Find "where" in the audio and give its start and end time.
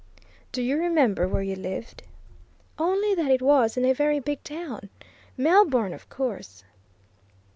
1.27-1.43